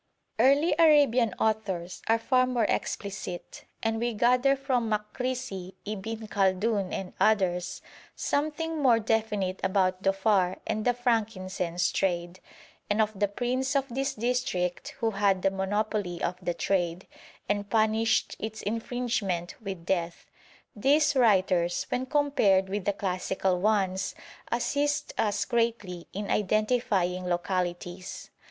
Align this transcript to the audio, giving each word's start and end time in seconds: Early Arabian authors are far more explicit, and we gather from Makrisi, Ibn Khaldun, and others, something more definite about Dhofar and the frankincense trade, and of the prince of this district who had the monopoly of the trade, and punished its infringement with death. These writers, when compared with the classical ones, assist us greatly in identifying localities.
Early 0.39 0.73
Arabian 0.79 1.35
authors 1.37 2.01
are 2.07 2.17
far 2.17 2.47
more 2.47 2.63
explicit, 2.65 3.65
and 3.83 3.99
we 3.99 4.15
gather 4.15 4.55
from 4.55 4.89
Makrisi, 4.89 5.75
Ibn 5.85 6.27
Khaldun, 6.27 6.91
and 6.91 7.13
others, 7.19 7.83
something 8.15 8.81
more 8.81 8.97
definite 8.97 9.59
about 9.63 10.01
Dhofar 10.01 10.57
and 10.65 10.85
the 10.85 10.95
frankincense 10.95 11.91
trade, 11.91 12.39
and 12.89 12.99
of 12.99 13.19
the 13.19 13.27
prince 13.27 13.75
of 13.75 13.89
this 13.89 14.15
district 14.15 14.95
who 15.01 15.11
had 15.11 15.43
the 15.43 15.51
monopoly 15.51 16.19
of 16.23 16.35
the 16.43 16.55
trade, 16.55 17.05
and 17.47 17.69
punished 17.69 18.35
its 18.39 18.63
infringement 18.63 19.53
with 19.61 19.85
death. 19.85 20.25
These 20.75 21.15
writers, 21.15 21.85
when 21.89 22.07
compared 22.07 22.69
with 22.69 22.85
the 22.85 22.93
classical 22.93 23.59
ones, 23.59 24.15
assist 24.51 25.13
us 25.19 25.45
greatly 25.45 26.07
in 26.11 26.31
identifying 26.31 27.25
localities. 27.27 28.31